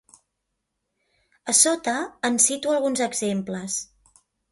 [1.51, 1.95] A sota,
[2.31, 3.77] en cito alguns exemples.